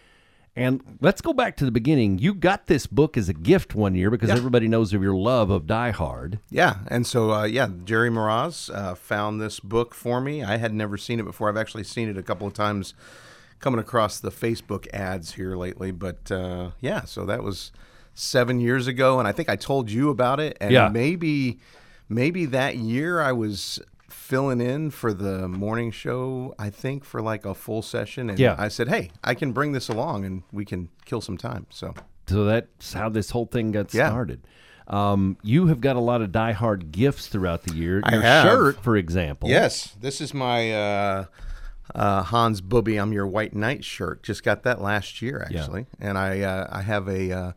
And 0.57 0.83
let's 1.03 1.21
go 1.21 1.35
back 1.35 1.57
to 1.59 1.67
the 1.67 1.71
beginning. 1.71 2.19
You 2.19 2.33
got 2.33 2.67
this 2.67 2.87
book 2.87 3.19
as 3.19 3.29
a 3.29 3.35
gift 3.35 3.75
one 3.75 3.95
year 3.95 4.11
because 4.11 4.31
everybody 4.31 4.69
knows 4.69 4.95
of 4.95 5.03
your 5.03 5.15
love 5.15 5.51
of 5.51 5.67
Die 5.67 5.91
Hard. 5.91 6.39
Yeah, 6.51 6.77
and 6.89 7.07
so 7.07 7.31
uh, 7.31 7.45
yeah, 7.45 7.69
Jerry 7.85 8.09
Mraz 8.09 8.75
uh, 8.75 8.95
found 8.95 9.39
this 9.39 9.61
book 9.61 9.95
for 9.95 10.19
me. 10.21 10.43
I 10.43 10.57
had 10.57 10.73
never 10.73 10.97
seen 10.97 11.21
it 11.21 11.25
before. 11.25 11.51
I've 11.51 11.59
actually 11.59 11.85
seen 11.85 12.09
it 12.09 12.17
a 12.17 12.23
couple 12.23 12.47
of 12.47 12.55
times 12.55 12.95
coming 13.61 13.79
across 13.81 14.19
the 14.19 14.31
Facebook 14.31 14.87
ads 14.95 15.35
here 15.35 15.57
lately. 15.57 15.91
But 15.91 16.31
uh, 16.33 16.71
yeah, 16.81 17.05
so 17.05 17.27
that 17.27 17.43
was 17.43 17.71
seven 18.15 18.59
years 18.59 18.87
ago, 18.87 19.19
and 19.19 19.29
I 19.29 19.33
think 19.33 19.51
I 19.51 19.57
told 19.57 19.91
you 19.91 20.09
about 20.09 20.41
it. 20.41 20.57
And 20.59 20.73
Yeah. 20.73 20.89
maybe 20.89 21.59
maybe 22.09 22.47
that 22.47 22.77
year 22.77 23.21
I 23.21 23.33
was 23.33 23.79
filling 24.09 24.61
in 24.61 24.91
for 24.91 25.13
the 25.13 25.49
morning 25.49 25.91
show. 25.91 26.55
I 26.59 26.71
think 26.71 27.05
for 27.05 27.21
like 27.23 27.45
a 27.45 27.55
full 27.55 27.83
session, 27.83 28.31
and 28.31 28.39
Yeah. 28.39 28.55
I 28.59 28.69
said, 28.69 28.89
"Hey, 28.89 29.11
I 29.25 29.35
can 29.35 29.53
bring 29.53 29.73
this 29.73 29.89
along, 29.89 30.25
and 30.25 30.43
we 30.53 30.65
can 30.65 30.89
kill 31.05 31.21
some 31.21 31.37
time." 31.37 31.67
So 31.71 31.95
So 32.29 32.45
that's 32.45 32.93
how 32.93 33.09
this 33.09 33.31
whole 33.31 33.47
thing 33.47 33.71
got 33.73 33.93
Yeah. 33.95 34.09
started. 34.09 34.41
Um, 34.89 35.37
you 35.43 35.67
have 35.67 35.81
got 35.81 35.97
a 35.97 36.01
lot 36.01 36.23
of 36.23 36.31
Die 36.33 36.53
Hard 36.53 36.93
gifts 36.93 37.27
throughout 37.27 37.65
the 37.65 37.75
year. 37.75 38.01
Your 38.11 38.23
shirt, 38.23 38.81
for 38.83 38.97
example. 38.97 39.49
Yes, 39.49 39.97
this 40.01 40.21
is 40.21 40.33
my 40.33 40.73
uh, 40.73 41.25
uh, 41.95 42.23
Hans 42.23 42.61
Booby. 42.61 42.97
I'm 42.97 43.13
your 43.13 43.27
White 43.27 43.55
Knight 43.55 43.85
shirt. 43.85 44.23
Just 44.23 44.45
got 44.45 44.63
that 44.65 44.81
last 44.81 45.23
year, 45.23 45.43
actually, 45.45 45.87
and 46.01 46.17
I 46.17 46.41
uh, 46.41 46.69
I 46.71 46.83
have 46.83 47.09
a. 47.09 47.55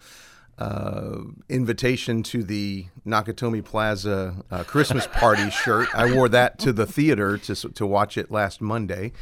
Uh, 0.60 1.22
invitation 1.48 2.22
to 2.22 2.44
the 2.44 2.86
Nakatomi 3.08 3.64
Plaza 3.64 4.44
uh, 4.52 4.64
Christmas 4.66 5.08
party 5.08 5.50
shirt. 5.64 5.88
I 5.96 6.14
wore 6.14 6.28
that 6.30 6.60
to 6.60 6.74
the 6.74 6.86
theater 6.86 7.38
to 7.38 7.56
to 7.56 7.86
watch 7.88 8.18
it 8.18 8.30
last 8.30 8.60
Monday. 8.60 9.14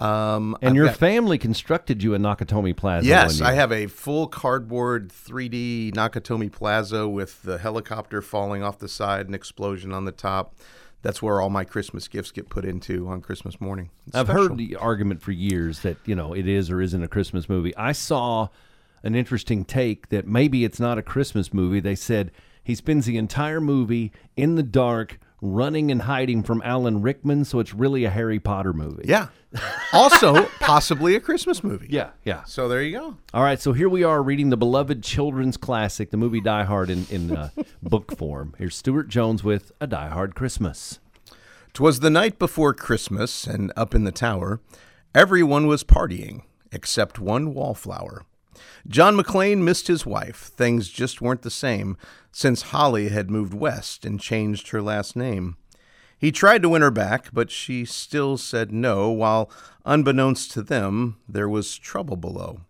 Um, 0.00 0.56
And 0.62 0.70
I've 0.70 0.74
your 0.76 0.86
got- 0.86 0.96
family 0.96 1.38
constructed 1.38 2.02
you 2.02 2.14
a 2.14 2.18
Nakatomi 2.18 2.74
Plaza. 2.76 3.06
Yes, 3.06 3.40
I 3.40 3.52
have 3.52 3.70
a 3.70 3.86
full 3.86 4.26
cardboard 4.26 5.10
3D 5.12 5.92
Nakatomi 5.94 6.50
Plaza 6.50 7.06
with 7.06 7.42
the 7.42 7.58
helicopter 7.58 8.20
falling 8.22 8.62
off 8.64 8.78
the 8.78 8.88
side 8.88 9.26
and 9.26 9.34
explosion 9.34 9.92
on 9.92 10.06
the 10.06 10.12
top. 10.12 10.54
That's 11.02 11.22
where 11.22 11.40
all 11.40 11.50
my 11.50 11.64
Christmas 11.64 12.08
gifts 12.08 12.30
get 12.32 12.48
put 12.48 12.64
into 12.64 13.08
on 13.08 13.20
Christmas 13.20 13.60
morning. 13.60 13.90
It's 14.06 14.16
I've 14.16 14.26
special. 14.26 14.48
heard 14.48 14.58
the 14.58 14.74
argument 14.76 15.22
for 15.22 15.32
years 15.32 15.80
that 15.80 15.98
you 16.04 16.14
know 16.16 16.32
it 16.34 16.48
is 16.48 16.68
or 16.70 16.80
isn't 16.80 17.02
a 17.02 17.08
Christmas 17.08 17.48
movie. 17.48 17.76
I 17.76 17.92
saw 17.92 18.48
an 19.02 19.14
interesting 19.14 19.64
take 19.64 20.08
that 20.10 20.26
maybe 20.26 20.64
it's 20.64 20.80
not 20.80 20.98
a 20.98 21.02
Christmas 21.02 21.52
movie. 21.52 21.80
They 21.80 21.94
said 21.94 22.30
he 22.62 22.74
spends 22.74 23.06
the 23.06 23.16
entire 23.16 23.60
movie 23.60 24.12
in 24.36 24.56
the 24.56 24.62
dark, 24.62 25.18
running 25.40 25.90
and 25.90 26.02
hiding 26.02 26.42
from 26.42 26.60
Alan 26.64 27.00
Rickman, 27.00 27.44
so 27.46 27.60
it's 27.60 27.72
really 27.72 28.04
a 28.04 28.10
Harry 28.10 28.38
Potter 28.38 28.72
movie. 28.74 29.04
Yeah. 29.06 29.28
also, 29.92 30.44
possibly 30.60 31.14
a 31.16 31.20
Christmas 31.20 31.64
movie. 31.64 31.88
yeah, 31.90 32.10
yeah. 32.24 32.44
So 32.44 32.68
there 32.68 32.82
you 32.82 32.98
go. 32.98 33.16
All 33.34 33.42
right, 33.42 33.60
so 33.60 33.72
here 33.72 33.88
we 33.88 34.04
are 34.04 34.22
reading 34.22 34.50
the 34.50 34.56
beloved 34.56 35.02
children's 35.02 35.56
classic, 35.56 36.10
the 36.10 36.16
movie 36.18 36.40
Die 36.42 36.64
Hard, 36.64 36.90
in, 36.90 37.06
in 37.10 37.36
uh, 37.36 37.48
book 37.82 38.16
form. 38.16 38.54
Here's 38.58 38.76
Stuart 38.76 39.08
Jones 39.08 39.42
with 39.42 39.72
A 39.80 39.86
Die 39.86 40.08
Hard 40.08 40.34
Christmas. 40.34 41.00
Twas 41.72 42.00
the 42.00 42.10
night 42.10 42.38
before 42.38 42.74
Christmas, 42.74 43.46
and 43.46 43.72
up 43.76 43.94
in 43.94 44.04
the 44.04 44.12
tower, 44.12 44.60
everyone 45.14 45.66
was 45.66 45.84
partying 45.84 46.42
except 46.70 47.18
one 47.18 47.54
wallflower. 47.54 48.24
John 48.86 49.16
McClane 49.16 49.58
missed 49.58 49.86
his 49.86 50.04
wife. 50.04 50.50
Things 50.54 50.88
just 50.88 51.20
weren't 51.20 51.42
the 51.42 51.50
same 51.50 51.96
since 52.32 52.62
Holly 52.62 53.08
had 53.08 53.30
moved 53.30 53.54
west 53.54 54.04
and 54.04 54.20
changed 54.20 54.68
her 54.68 54.82
last 54.82 55.16
name. 55.16 55.56
He 56.18 56.30
tried 56.30 56.62
to 56.62 56.68
win 56.68 56.82
her 56.82 56.90
back, 56.90 57.30
but 57.32 57.50
she 57.50 57.84
still 57.86 58.36
said 58.36 58.72
no, 58.72 59.10
while, 59.10 59.50
unbeknownst 59.86 60.50
to 60.52 60.62
them, 60.62 61.16
there 61.26 61.48
was 61.48 61.78
trouble 61.78 62.16
below. 62.16 62.60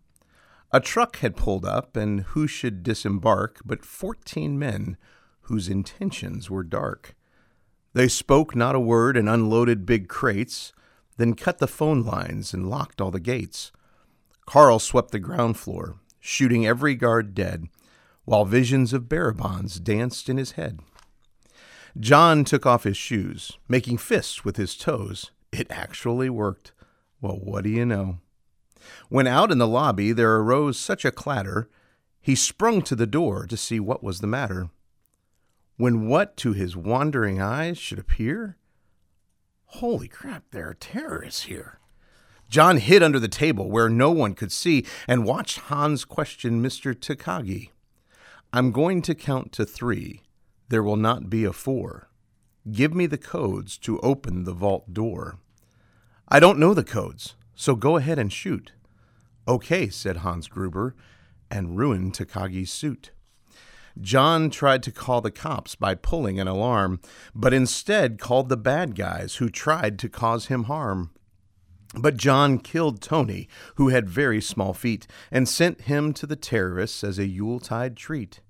A 0.73 0.79
truck 0.79 1.17
had 1.17 1.37
pulled 1.37 1.65
up, 1.65 1.97
and 1.97 2.21
who 2.21 2.47
should 2.47 2.85
disembark 2.85 3.61
but 3.65 3.85
fourteen 3.85 4.57
men 4.57 4.97
whose 5.43 5.69
intentions 5.69 6.49
were 6.49 6.63
dark. 6.63 7.17
They 7.93 8.07
spoke 8.07 8.55
not 8.55 8.77
a 8.77 8.81
word 8.81 9.17
and 9.17 9.29
unloaded 9.29 9.85
big 9.85 10.07
crates, 10.07 10.73
then 11.17 11.35
cut 11.35 11.59
the 11.59 11.67
phone 11.67 12.03
lines 12.03 12.55
and 12.55 12.71
locked 12.71 13.01
all 13.01 13.11
the 13.11 13.19
gates. 13.19 13.73
Carl 14.47 14.79
swept 14.79 15.11
the 15.11 15.19
ground 15.19 15.57
floor, 15.57 15.97
shooting 16.19 16.67
every 16.67 16.95
guard 16.95 17.35
dead, 17.35 17.69
while 18.25 18.45
visions 18.45 18.93
of 18.93 19.09
bearer 19.09 19.33
bonds 19.33 19.81
danced 19.81 20.29
in 20.29 20.37
his 20.37 20.53
head. 20.53 20.81
John 21.99 22.45
took 22.45 22.67
off 22.67 22.85
his 22.85 22.97
shoes, 22.97 23.59
making 23.69 23.99
fists 23.99 24.45
with 24.45 24.57
his 24.57 24.77
toes. 24.77 25.31
It 25.53 25.67
actually 25.71 26.31
worked. 26.31 26.73
Well, 27.21 27.37
what 27.37 27.65
do 27.65 27.71
you 27.71 27.85
know? 27.85 28.19
When 29.09 29.27
out 29.27 29.51
in 29.51 29.59
the 29.59 29.67
lobby 29.67 30.13
there 30.13 30.37
arose 30.37 30.79
such 30.79 31.05
a 31.05 31.11
clatter, 31.11 31.69
he 32.21 32.35
sprung 32.35 32.83
to 32.83 32.95
the 32.95 33.07
door 33.07 33.47
to 33.47 33.57
see 33.57 33.81
what 33.81 34.03
was 34.03 34.21
the 34.21 34.27
matter 34.27 34.71
when 35.81 36.07
what 36.07 36.37
to 36.37 36.53
his 36.53 36.77
wandering 36.77 37.41
eyes 37.41 37.79
should 37.79 37.99
appear? 37.99 38.59
Holy 39.65 40.09
crap, 40.09 40.45
there 40.51 40.69
are 40.69 40.75
terrorists 40.75 41.45
here. 41.45 41.80
John 42.51 42.79
hid 42.79 43.01
under 43.01 43.21
the 43.21 43.29
table 43.29 43.71
where 43.71 43.89
no 43.89 44.11
one 44.11 44.35
could 44.35 44.51
see 44.51 44.85
and 45.07 45.25
watched 45.25 45.61
Hans 45.61 46.05
question 46.05 46.61
Mr. 46.61 46.93
Takagi. 46.93 47.71
I'm 48.53 48.73
going 48.73 49.03
to 49.03 49.15
count 49.15 49.53
to 49.53 49.65
three. 49.65 50.23
There 50.69 50.83
will 50.83 50.97
not 50.97 51.31
be 51.31 51.45
a 51.45 51.53
four. 51.53 52.11
Give 52.73 52.93
me 52.93 53.07
the 53.07 53.19
codes 53.19 53.79
to 53.79 54.01
open 54.01 54.43
the 54.43 54.53
vault 54.53 54.93
door. 54.93 55.39
I 56.29 56.41
don't 56.41 56.59
know 56.59 56.75
the 56.75 56.83
codes, 56.83 57.37
so 57.55 57.77
go 57.77 57.97
ahead 57.97 58.19
and 58.19 58.33
shoot. 58.33 58.73
Okay, 59.47 59.89
said 59.89 60.19
Hans 60.19 60.49
Gruber, 60.49 60.97
and 61.53 61.79
ruined 61.79 62.15
Takagi's 62.15 62.73
suit. 62.73 63.13
John 64.01 64.51
tried 64.51 64.83
to 64.85 64.93
call 64.93 65.21
the 65.21 65.31
cops 65.31 65.77
by 65.77 65.95
pulling 65.95 66.41
an 66.41 66.49
alarm, 66.49 67.01
but 67.33 67.55
instead 67.55 68.19
called 68.19 68.49
the 68.49 68.57
bad 68.57 68.97
guys 68.97 69.37
who 69.37 69.51
tried 69.51 70.01
to 70.01 70.09
cause 70.09 70.47
him 70.47 70.65
harm. 70.65 71.13
But 71.95 72.17
John 72.17 72.59
killed 72.59 73.01
Tony, 73.01 73.49
who 73.75 73.89
had 73.89 74.09
very 74.09 74.41
small 74.41 74.73
feet, 74.73 75.07
and 75.31 75.49
sent 75.49 75.83
him 75.83 76.13
to 76.15 76.27
the 76.27 76.37
terrorists 76.37 77.03
as 77.03 77.19
a 77.19 77.27
Yuletide 77.27 77.97
treat. 77.97 78.41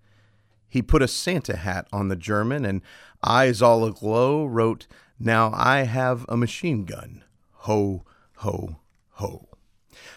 He 0.69 0.83
put 0.83 1.03
a 1.03 1.09
Santa 1.09 1.57
hat 1.57 1.89
on 1.93 2.09
the 2.09 2.17
German 2.17 2.65
and, 2.65 2.83
eyes 3.25 3.63
all 3.63 3.85
aglow, 3.85 4.45
wrote, 4.45 4.87
Now 5.19 5.51
I 5.55 5.83
have 5.83 6.27
a 6.29 6.37
machine 6.37 6.85
gun. 6.85 7.25
Ho, 7.65 8.05
ho, 8.37 8.77
ho. 9.13 9.49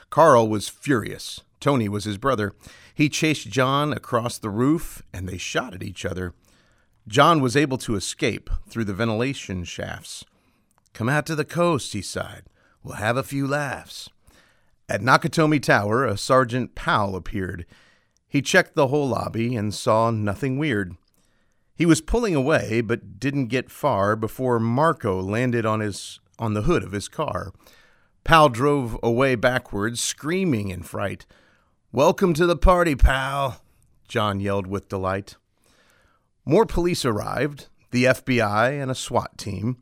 Carl 0.09 0.47
was 0.47 0.69
furious. 0.69 1.41
Tony 1.59 1.87
was 1.87 2.03
his 2.03 2.17
brother. 2.17 2.53
He 2.93 3.09
chased 3.09 3.49
John 3.49 3.93
across 3.93 4.37
the 4.37 4.49
roof, 4.49 5.01
and 5.13 5.27
they 5.27 5.37
shot 5.37 5.73
at 5.73 5.81
each 5.81 6.05
other. 6.05 6.33
John 7.07 7.41
was 7.41 7.57
able 7.57 7.77
to 7.79 7.95
escape 7.95 8.49
through 8.69 8.85
the 8.85 8.93
ventilation 8.93 9.63
shafts. 9.63 10.23
Come 10.93 11.09
out 11.09 11.25
to 11.25 11.35
the 11.35 11.45
coast, 11.45 11.93
he 11.93 12.01
sighed. 12.01 12.43
We'll 12.83 12.95
have 12.95 13.15
a 13.15 13.23
few 13.23 13.47
laughs. 13.47 14.09
At 14.89 15.01
Nakatomi 15.01 15.61
Tower, 15.61 16.05
a 16.05 16.17
Sergeant 16.17 16.75
Powell 16.75 17.15
appeared. 17.15 17.65
He 18.27 18.41
checked 18.41 18.75
the 18.75 18.87
whole 18.87 19.07
lobby 19.07 19.55
and 19.55 19.73
saw 19.73 20.11
nothing 20.11 20.57
weird. 20.57 20.97
He 21.75 21.85
was 21.85 22.01
pulling 22.01 22.35
away, 22.35 22.81
but 22.81 23.19
didn't 23.19 23.47
get 23.47 23.71
far 23.71 24.15
before 24.15 24.59
Marco 24.59 25.21
landed 25.21 25.65
on 25.65 25.79
his 25.79 26.19
on 26.37 26.53
the 26.53 26.63
hood 26.63 26.83
of 26.83 26.91
his 26.91 27.07
car. 27.07 27.53
Powell 28.23 28.49
drove 28.49 28.97
away 29.01 29.35
backwards, 29.35 30.01
screaming 30.01 30.69
in 30.69 30.83
fright. 30.83 31.25
Welcome 31.91 32.33
to 32.33 32.45
the 32.45 32.57
party, 32.57 32.95
pal, 32.95 33.61
John 34.07 34.39
yelled 34.39 34.67
with 34.67 34.89
delight. 34.89 35.37
More 36.45 36.65
police 36.65 37.05
arrived, 37.05 37.67
the 37.91 38.05
FBI 38.05 38.81
and 38.81 38.91
a 38.91 38.95
SWAT 38.95 39.37
team, 39.37 39.77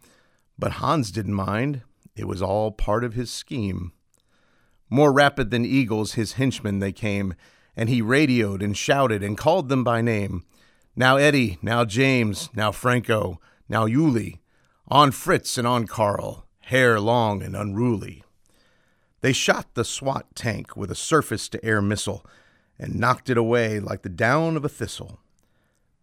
but 0.60 0.74
Hans 0.74 1.12
didn't 1.12 1.34
mind. 1.34 1.82
It 2.16 2.28
was 2.28 2.42
all 2.42 2.72
part 2.72 3.04
of 3.04 3.14
his 3.14 3.32
scheme. 3.32 3.94
More 4.90 5.14
rapid 5.14 5.52
than 5.52 5.66
eagles, 5.66 6.14
his 6.14 6.34
henchmen 6.34 6.80
they 6.80 6.92
came, 6.92 7.34
and 7.76 7.88
he 7.88 8.02
radioed 8.02 8.62
and 8.62 8.76
shouted 8.76 9.24
and 9.24 9.38
called 9.38 9.70
them 9.70 9.84
by 9.84 10.02
name. 10.02 10.44
Now 10.96 11.16
Eddie, 11.16 11.58
now 11.62 11.86
James, 11.86 12.50
now 12.54 12.72
Franco, 12.72 13.40
now 13.70 13.86
Uli, 13.86 14.42
on 14.90 15.12
Fritz 15.12 15.58
and 15.58 15.66
on 15.66 15.88
Carl, 15.88 16.46
hair 16.62 17.00
long 17.00 17.42
and 17.42 17.56
unruly. 17.56 18.24
They 19.22 19.32
shot 19.32 19.76
the 19.76 19.86
SWAT 19.86 20.36
tank 20.36 20.76
with 20.76 20.92
a 20.92 20.96
surface 20.96 21.48
to 21.50 21.64
air 21.64 21.82
missile 21.82 22.26
and 22.78 22.96
knocked 22.96 23.30
it 23.30 23.38
away 23.38 23.80
like 23.80 24.02
the 24.02 24.10
down 24.10 24.58
of 24.58 24.66
a 24.66 24.70
thistle. 24.70 25.20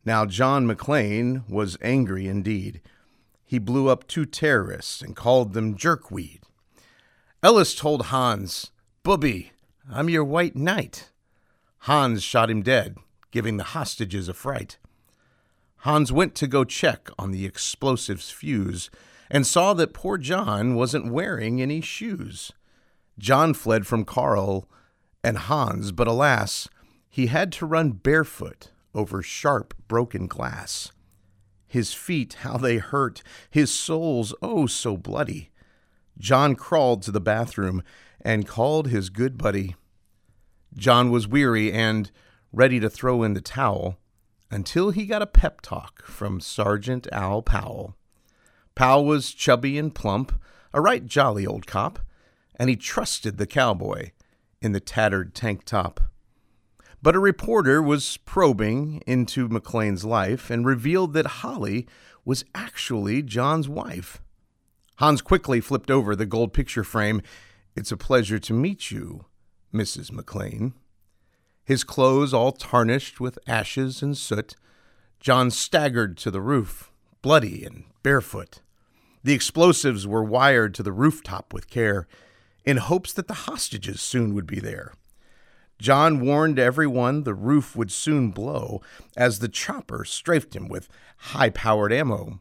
Now 0.05 0.25
John 0.25 0.67
McClane 0.67 1.47
was 1.51 1.77
angry 1.83 2.29
indeed. 2.29 2.81
He 3.49 3.59
blew 3.59 3.89
up 3.89 4.07
two 4.07 4.27
terrorists 4.27 5.01
and 5.01 5.17
called 5.17 5.55
them 5.55 5.75
jerkweed. 5.75 6.41
Ellis 7.43 7.75
told 7.75 8.07
Hans, 8.07 8.73
Bubby, 9.03 9.53
I'm 9.91 10.11
your 10.11 10.23
white 10.23 10.55
knight. 10.55 11.09
Hans 11.79 12.23
shot 12.23 12.51
him 12.51 12.61
dead, 12.61 12.99
giving 13.31 13.57
the 13.57 13.65
hostages 13.73 14.29
a 14.29 14.35
fright. 14.35 14.77
Hans 15.79 16.13
went 16.13 16.35
to 16.35 16.47
go 16.47 16.63
check 16.63 17.09
on 17.19 17.31
the 17.31 17.47
explosives 17.47 18.29
fuse 18.29 18.91
and 19.31 19.47
saw 19.47 19.73
that 19.73 19.95
poor 19.95 20.19
John 20.19 20.75
wasn't 20.75 21.11
wearing 21.11 21.63
any 21.63 21.81
shoes. 21.81 22.53
John 23.19 23.55
fled 23.55 23.87
from 23.87 24.05
Carl 24.05 24.69
and 25.25 25.39
Hans, 25.39 25.91
but 25.91 26.07
alas, 26.07 26.69
he 27.09 27.29
had 27.29 27.51
to 27.53 27.65
run 27.65 27.93
barefoot 27.93 28.73
over 28.95 29.23
sharp, 29.23 29.73
broken 29.89 30.27
glass. 30.27 30.93
His 31.69 31.93
feet, 31.93 32.39
how 32.41 32.57
they 32.57 32.79
hurt, 32.79 33.23
his 33.51 33.71
soles, 33.71 34.35
oh, 34.43 34.67
so 34.67 34.97
bloody. 34.97 35.51
John 36.19 36.57
crawled 36.57 37.03
to 37.03 37.13
the 37.13 37.21
bathroom 37.21 37.83
and 38.21 38.49
called 38.49 38.89
his 38.89 39.11
good 39.11 39.39
buddy. 39.39 39.77
John 40.75 41.11
was 41.11 41.29
weary 41.29 41.73
and 41.73 42.11
ready 42.53 42.81
to 42.81 42.91
throw 42.91 43.23
in 43.23 43.35
the 43.35 43.41
towel 43.41 43.99
until 44.51 44.91
he 44.91 45.07
got 45.07 45.23
a 45.23 45.27
pep 45.27 45.61
talk 45.61 46.03
from 46.05 46.41
Sergeant 46.41 47.07
Al 47.13 47.43
Powell. 47.43 47.95
Powell 48.75 49.05
was 49.05 49.33
chubby 49.33 49.79
and 49.79 49.95
plump, 49.95 50.33
a 50.73 50.81
right 50.81 51.07
jolly 51.07 51.47
old 51.47 51.67
cop 51.67 52.01
and 52.59 52.69
he 52.69 52.77
trusted 52.77 53.39
the 53.39 53.47
cowboy 53.47 54.11
in 54.61 54.73
the 54.73 54.81
tattered 54.81 55.35
tank 55.35 55.65
top. 55.65 56.01
But 57.01 57.15
a 57.15 57.21
reporter 57.21 57.81
was 57.81 58.17
probing 58.19 59.03
into 59.07 59.49
McClane's 59.49 60.05
life 60.05 60.51
and 60.51 60.67
revealed 60.67 61.13
that 61.13 61.27
Holly 61.27 61.87
was 62.25 62.45
actually 62.55 63.23
John's 63.23 63.69
wife. 63.69 64.21
Hans 64.97 65.23
quickly 65.23 65.61
flipped 65.61 65.91
over 65.91 66.17
the 66.17 66.27
gold 66.27 66.53
picture 66.53 66.83
frame. 66.83 67.23
It's 67.77 67.93
a 67.93 67.97
pleasure 67.97 68.41
to 68.41 68.53
meet 68.53 68.91
you, 68.91 69.27
Mrs. 69.73 70.11
McLean. 70.11 70.75
His 71.65 71.85
clothes 71.85 72.35
all 72.35 72.51
tarnished 72.51 73.21
with 73.21 73.39
ashes 73.47 74.03
and 74.03 74.17
soot, 74.17 74.57
John 75.21 75.51
staggered 75.51 76.17
to 76.19 76.31
the 76.31 76.41
roof, 76.41 76.91
bloody 77.23 77.65
and 77.65 77.85
barefoot. 78.03 78.61
The 79.23 79.35
explosives 79.35 80.07
were 80.07 80.25
wired 80.25 80.75
to 80.75 80.83
the 80.83 80.93
rooftop 80.93 81.53
with 81.53 81.71
care 81.71 82.09
in 82.65 82.79
hopes 82.79 83.13
that 83.13 83.29
the 83.29 83.35
hostages 83.35 84.01
soon 84.01 84.35
would 84.35 84.47
be 84.47 84.61
there. 84.61 84.95
John 85.79 86.21
warned 86.21 86.59
everyone 86.59 87.23
the 87.23 87.35
roof 87.35 87.77
would 87.77 87.93
soon 87.93 88.31
blow 88.31 88.83
as 89.17 89.39
the 89.39 89.49
chopper 89.49 90.05
strafed 90.05 90.57
him 90.57 90.69
with 90.69 90.89
high 91.19 91.51
powered 91.51 91.93
ammo. 91.93 92.41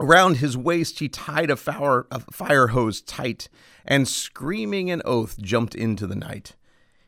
Around 0.00 0.36
his 0.36 0.56
waist, 0.56 1.00
he 1.00 1.08
tied 1.08 1.50
a 1.50 1.56
fire, 1.56 2.66
hose 2.68 3.00
tight 3.00 3.48
and, 3.84 4.06
screaming 4.06 4.90
an 4.90 5.02
oath, 5.04 5.40
jumped 5.40 5.74
into 5.74 6.06
the 6.06 6.14
night. 6.14 6.54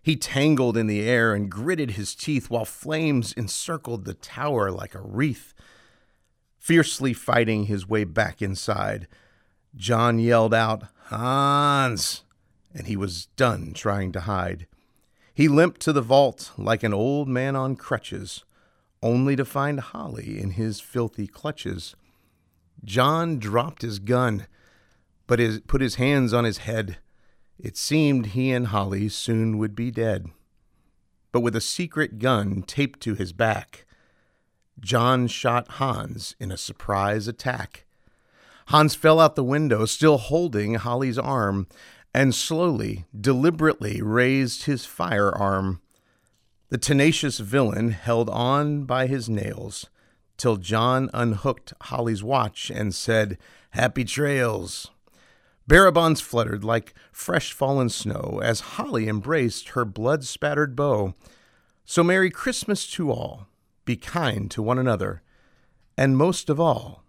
He 0.02 0.16
tangled 0.16 0.76
in 0.76 0.86
the 0.86 1.02
air 1.02 1.34
and 1.34 1.50
gritted 1.50 1.92
his 1.92 2.14
teeth 2.14 2.50
while 2.50 2.64
flames 2.64 3.32
encircled 3.32 4.04
the 4.04 4.14
tower 4.14 4.70
like 4.70 4.94
a 4.94 5.00
wreath. 5.00 5.52
Fiercely 6.58 7.12
fighting 7.12 7.66
his 7.66 7.88
way 7.88 8.04
back 8.04 8.42
inside, 8.42 9.06
John 9.76 10.18
yelled 10.18 10.54
out, 10.54 10.84
Hans! 11.06 12.24
and 12.74 12.86
he 12.86 12.96
was 12.96 13.26
done 13.36 13.72
trying 13.72 14.12
to 14.12 14.20
hide. 14.20 14.66
He 15.40 15.48
limped 15.48 15.80
to 15.80 15.94
the 15.94 16.02
vault 16.02 16.52
like 16.58 16.82
an 16.82 16.92
old 16.92 17.26
man 17.26 17.56
on 17.56 17.74
crutches, 17.74 18.44
only 19.02 19.36
to 19.36 19.44
find 19.46 19.80
Holly 19.80 20.38
in 20.38 20.50
his 20.50 20.80
filthy 20.80 21.26
clutches. 21.26 21.96
John 22.84 23.38
dropped 23.38 23.80
his 23.80 24.00
gun, 24.00 24.46
but 25.26 25.38
his, 25.38 25.60
put 25.60 25.80
his 25.80 25.94
hands 25.94 26.34
on 26.34 26.44
his 26.44 26.58
head. 26.58 26.98
It 27.58 27.78
seemed 27.78 28.26
he 28.26 28.50
and 28.50 28.66
Holly 28.66 29.08
soon 29.08 29.56
would 29.56 29.74
be 29.74 29.90
dead. 29.90 30.26
But 31.32 31.40
with 31.40 31.56
a 31.56 31.62
secret 31.62 32.18
gun 32.18 32.60
taped 32.60 33.00
to 33.00 33.14
his 33.14 33.32
back, 33.32 33.86
John 34.78 35.26
shot 35.26 35.68
Hans 35.68 36.36
in 36.38 36.52
a 36.52 36.58
surprise 36.58 37.26
attack. 37.26 37.86
Hans 38.66 38.94
fell 38.94 39.18
out 39.18 39.36
the 39.36 39.42
window, 39.42 39.86
still 39.86 40.18
holding 40.18 40.74
Holly's 40.74 41.18
arm, 41.18 41.66
and 42.12 42.34
slowly, 42.34 43.06
deliberately 43.18 44.02
raised 44.02 44.64
his 44.64 44.84
firearm. 44.84 45.80
The 46.68 46.78
tenacious 46.78 47.38
villain 47.38 47.90
held 47.90 48.28
on 48.30 48.84
by 48.84 49.06
his 49.06 49.28
nails 49.28 49.86
till 50.36 50.56
John 50.56 51.10
unhooked 51.12 51.74
Holly's 51.82 52.22
watch 52.22 52.70
and 52.70 52.94
said, 52.94 53.36
Happy 53.70 54.04
trails. 54.04 54.90
Bearer 55.66 55.92
bonds 55.92 56.20
fluttered 56.20 56.64
like 56.64 56.94
fresh 57.12 57.52
fallen 57.52 57.90
snow 57.90 58.40
as 58.42 58.60
Holly 58.60 59.06
embraced 59.06 59.70
her 59.70 59.84
blood 59.84 60.24
spattered 60.24 60.74
bow. 60.74 61.14
So, 61.84 62.02
Merry 62.02 62.30
Christmas 62.30 62.86
to 62.92 63.10
all. 63.10 63.48
Be 63.84 63.96
kind 63.96 64.50
to 64.52 64.62
one 64.62 64.78
another. 64.78 65.22
And 65.96 66.16
most 66.16 66.48
of 66.48 66.58
all, 66.58 67.04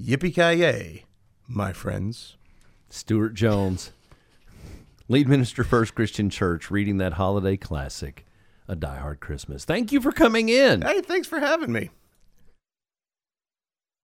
Yippee 0.00 0.34
Ki 0.34 0.60
Yay, 0.60 1.04
my 1.48 1.72
friends. 1.72 2.36
Stuart 2.88 3.34
Jones 3.34 3.90
lead 5.08 5.28
minister 5.28 5.64
First 5.64 5.94
Christian 5.94 6.30
Church, 6.30 6.70
reading 6.70 6.98
that 6.98 7.14
holiday 7.14 7.56
classic, 7.56 8.26
A 8.68 8.76
Die 8.76 8.96
Hard 8.98 9.20
Christmas. 9.20 9.64
Thank 9.64 9.92
you 9.92 10.00
for 10.00 10.12
coming 10.12 10.48
in. 10.48 10.82
Hey, 10.82 11.00
thanks 11.00 11.28
for 11.28 11.38
having 11.38 11.72
me. 11.72 11.90